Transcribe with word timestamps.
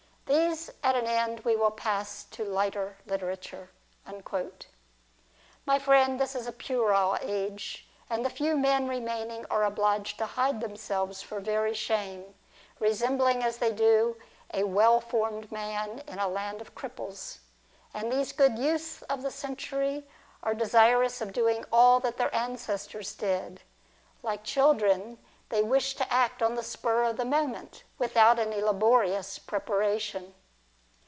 These 0.27 0.69
at 0.81 0.95
an 0.95 1.07
end, 1.07 1.41
we 1.41 1.57
will 1.57 1.71
pass 1.71 2.23
to 2.23 2.45
lighter 2.45 2.95
literature." 3.05 3.69
My 5.65 5.77
friend, 5.77 6.21
this 6.21 6.35
is 6.35 6.47
a 6.47 6.53
puerile 6.53 7.17
age, 7.21 7.85
and 8.09 8.23
the 8.25 8.29
few 8.29 8.55
men 8.57 8.87
re 8.87 9.01
maining 9.01 9.45
are 9.49 9.65
obliged 9.65 10.17
to 10.19 10.25
hide 10.25 10.61
themselves 10.61 11.21
for 11.21 11.41
very 11.41 11.73
shame, 11.73 12.33
resembling, 12.79 13.43
as 13.43 13.57
they 13.57 13.73
do, 13.73 14.15
a 14.53 14.63
well 14.63 15.01
formed 15.01 15.51
man 15.51 15.99
in 16.07 16.17
a 16.17 16.29
land 16.29 16.61
of 16.61 16.75
cripples. 16.75 17.39
And 17.93 18.09
these 18.09 18.31
good 18.31 18.57
youths 18.57 19.01
of 19.03 19.23
the 19.23 19.31
century 19.31 20.07
are 20.43 20.53
desirous 20.53 21.19
of 21.19 21.33
doing 21.33 21.65
all 21.73 21.99
that 21.99 22.15
their 22.15 22.33
ancestors 22.33 23.13
did. 23.15 23.63
Like 24.23 24.45
children 24.45 25.17
they 25.49 25.61
wish 25.61 25.95
to 25.95 26.13
act 26.13 26.41
on 26.41 26.55
the 26.55 26.63
spur 26.63 27.03
of 27.03 27.17
the 27.17 27.25
moment, 27.25 27.83
TRISTANO 27.97 28.21
AND 28.21 28.29
A 28.37 28.37
FRIEND. 28.37 28.37
213 28.37 28.37
without 28.37 28.39
any 28.55 28.61
laborious 28.65 29.37
preparation. 29.37 30.33